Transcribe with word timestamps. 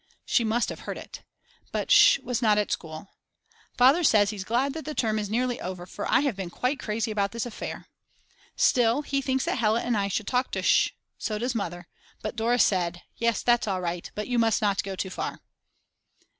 She 0.25 0.43
must 0.43 0.69
have 0.69 0.79
heard 0.89 0.97
it. 0.97 1.21
But 1.71 1.91
Sch. 1.91 2.17
was 2.23 2.41
not 2.41 2.57
at 2.57 2.71
school. 2.71 3.09
Father 3.77 4.03
says 4.03 4.31
he's 4.31 4.43
glad 4.43 4.73
that 4.73 4.83
the 4.83 4.95
term 4.95 5.19
is 5.19 5.29
nearly 5.29 5.61
over, 5.61 5.85
for 5.85 6.11
I 6.11 6.21
have 6.21 6.35
been 6.35 6.49
quite 6.49 6.79
crazy 6.79 7.11
about 7.11 7.33
this 7.33 7.45
affair. 7.45 7.85
Still, 8.55 9.03
he 9.03 9.21
thinks 9.21 9.45
that 9.45 9.59
Hella 9.59 9.81
and 9.81 9.95
I 9.95 10.07
should 10.07 10.25
talk 10.25 10.49
to 10.53 10.63
Sch. 10.63 10.95
So 11.19 11.37
does 11.37 11.53
Mother. 11.53 11.87
But 12.23 12.35
Dora 12.35 12.57
said: 12.57 13.03
Yes 13.17 13.43
that's 13.43 13.67
all 13.67 13.79
right 13.79 14.09
but 14.15 14.27
you 14.27 14.39
must 14.39 14.59
not 14.59 14.81
go 14.81 14.95
too 14.95 15.11
far. 15.11 15.39